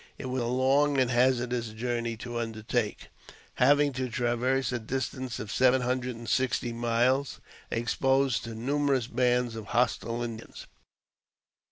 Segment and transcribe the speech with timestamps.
[0.17, 3.09] It was a long and hazardous journey to undertake,
[3.61, 7.39] having to traverse a distance of seven hundred and sixty miles,
[7.71, 10.65] e^tposed to numerous bands of hostile Indians.